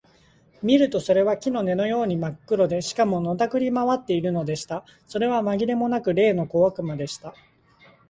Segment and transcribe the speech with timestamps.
[0.63, 4.83] 見るとそれは木の根のようにまっ黒で、しかも、のたくり廻っているのでした。
[5.05, 7.35] それはまぎれもなく、例の小悪魔でした。